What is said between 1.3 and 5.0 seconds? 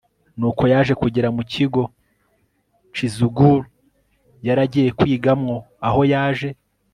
mukigo cisgur yaragiye